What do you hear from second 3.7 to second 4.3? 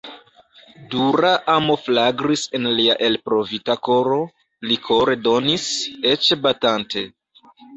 koro;